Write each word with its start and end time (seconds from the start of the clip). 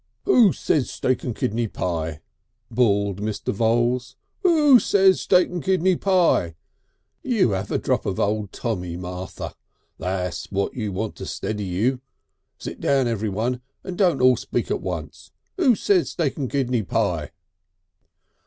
"Who 0.25 0.51
says 0.51 0.89
steak 0.89 1.23
and 1.23 1.35
kidney 1.35 1.67
pie?" 1.67 2.21
bawled 2.71 3.21
Mr. 3.21 3.53
Voules. 3.53 4.15
"Who 4.41 4.79
says 4.79 5.21
steak 5.21 5.47
and 5.49 5.63
kidney 5.63 5.95
pie? 5.95 6.55
You 7.21 7.53
'ave 7.55 7.75
a 7.75 7.77
drop 7.77 8.07
of 8.07 8.19
old 8.19 8.51
Tommy, 8.51 8.97
Martha. 8.97 9.53
That's 9.99 10.51
what 10.51 10.73
you 10.73 10.91
want 10.91 11.15
to 11.17 11.27
steady 11.27 11.65
you.... 11.65 12.01
Sit 12.57 12.79
down 12.79 13.05
everyone 13.07 13.61
and 13.83 13.95
don't 13.95 14.21
all 14.21 14.37
speak 14.37 14.71
at 14.71 14.81
once. 14.81 15.29
Who 15.57 15.75
says 15.75 16.09
steak 16.09 16.35
and 16.35 16.49
kidney 16.49 16.81
pie?..." 16.81 17.29